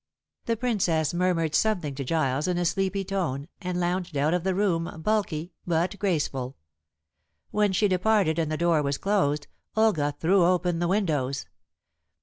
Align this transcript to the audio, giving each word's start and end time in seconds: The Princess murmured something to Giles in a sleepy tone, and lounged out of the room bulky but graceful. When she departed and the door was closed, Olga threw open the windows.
The 0.45 0.57
Princess 0.57 1.13
murmured 1.13 1.53
something 1.53 1.93
to 1.93 2.03
Giles 2.03 2.47
in 2.47 2.57
a 2.57 2.65
sleepy 2.65 3.03
tone, 3.05 3.47
and 3.61 3.79
lounged 3.79 4.17
out 4.17 4.33
of 4.33 4.43
the 4.43 4.55
room 4.55 4.99
bulky 5.03 5.53
but 5.67 5.99
graceful. 5.99 6.57
When 7.51 7.71
she 7.71 7.87
departed 7.87 8.39
and 8.39 8.51
the 8.51 8.57
door 8.57 8.81
was 8.81 8.97
closed, 8.97 9.45
Olga 9.77 10.15
threw 10.19 10.43
open 10.43 10.79
the 10.79 10.87
windows. 10.87 11.45